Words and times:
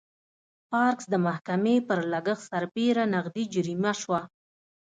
پارکس 0.71 1.05
د 1.09 1.15
محکمې 1.25 1.75
پر 1.87 1.99
لګښت 2.13 2.43
سربېره 2.51 3.03
نغدي 3.13 3.43
جریمه 3.53 3.93
شوه. 4.01 4.21